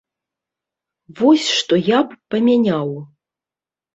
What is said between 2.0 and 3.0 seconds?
б памяняў.